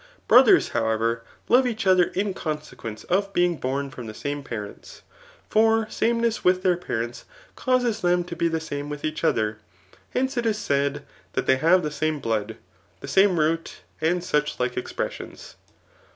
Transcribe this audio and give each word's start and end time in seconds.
Brothecs,. 0.27 0.69
however, 0.69 1.21
love 1.47 1.67
each 1.67 1.85
other 1.85 2.05
in 2.05 2.33
consequence 2.33 3.03
of 3.03 3.31
beiBg 3.33 3.61
bom 3.61 3.89
bom 3.89 4.07
the 4.07 4.15
same 4.15 4.41
parents) 4.41 5.03
for 5.47 5.87
sameness 5.91 6.43
with 6.43 6.63
thetc|>areats 6.63 7.25
causes 7.55 8.01
d)em 8.01 8.23
to 8.25 8.35
be 8.35 8.47
the 8.47 8.59
same 8.59 8.89
with 8.89 9.05
each 9.05 9.21
other4 9.21 9.57
Hence 10.15 10.37
it 10.37 10.47
is 10.47 10.57
said, 10.57 11.05
that 11.33 11.45
they 11.45 11.57
have 11.57 11.83
the 11.83 11.91
same 11.91 12.15
Mood, 12.19 12.57
die 12.99 13.05
same 13.05 13.35
root^ 13.35 13.73
and 14.01 14.23
such 14.23 14.59
like 14.59 14.73
expresoons. 14.73 15.53